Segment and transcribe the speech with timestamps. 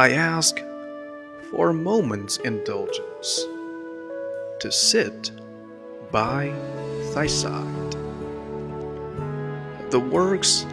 [0.00, 0.58] I ask
[1.50, 3.46] for a moment's indulgence
[4.60, 5.30] to sit
[6.10, 6.54] by
[7.12, 7.92] thy side.
[9.90, 10.64] The works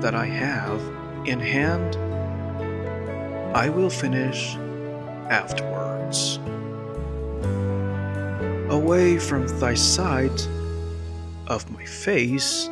[0.00, 0.80] that I have
[1.24, 1.94] in hand,
[3.56, 4.56] I will finish
[5.30, 6.40] afterwards.
[8.70, 10.48] Away from thy sight
[11.46, 12.68] of my face,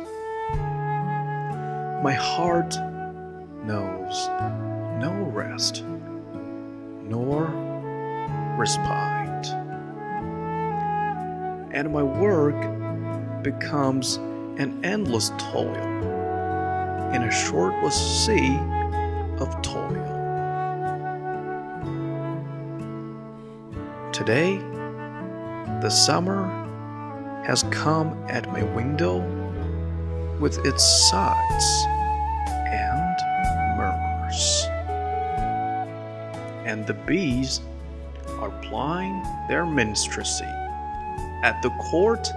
[2.03, 2.75] my heart
[3.63, 5.83] knows no rest
[7.03, 7.45] nor
[8.57, 9.47] respite,
[11.71, 12.55] and my work
[13.43, 14.15] becomes
[14.57, 15.75] an endless toil
[17.13, 18.57] in a shortless sea
[19.39, 20.17] of toil.
[24.11, 24.57] Today,
[25.81, 26.47] the summer
[27.45, 29.19] has come at my window
[30.39, 31.96] with its sighs
[36.67, 37.61] and the bees
[38.39, 40.43] are plying their minstrelsy
[41.41, 42.29] at the court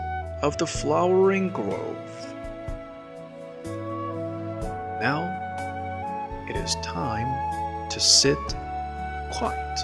[0.42, 1.96] of the flowering grove.
[5.00, 5.26] Now
[6.48, 7.28] it is time
[7.90, 8.38] to sit
[9.32, 9.78] quiet,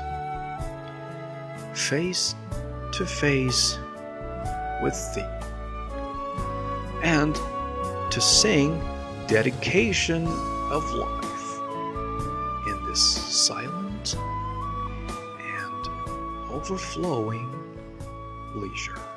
[1.74, 2.36] face
[2.92, 3.76] to face
[4.80, 5.22] with thee,
[7.02, 7.34] and
[8.12, 8.80] to sing
[9.26, 10.24] dedication
[10.70, 11.26] of life
[12.68, 14.16] in this silent
[16.56, 17.50] overflowing
[18.54, 19.15] leisure.